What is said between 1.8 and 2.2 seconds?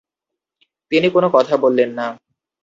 না।